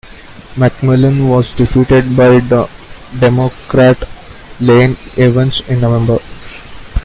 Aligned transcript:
McMillan 0.57 1.29
was 1.29 1.51
defeated 1.55 2.17
by 2.17 2.39
Democrat 3.19 4.01
Lane 4.59 4.97
Evans 5.15 5.61
in 5.69 5.79
November. 5.79 6.17